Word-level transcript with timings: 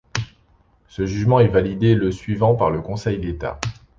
Ce 0.87 1.05
jugement 1.05 1.41
est 1.41 1.47
validé 1.47 1.93
le 1.93 2.09
suivant 2.11 2.55
par 2.55 2.71
le 2.71 2.81
Conseil 2.81 3.19
d'État. 3.19 3.59